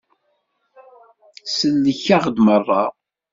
Tsellek-aɣ-d 1.49 2.37
merra. 2.45 2.81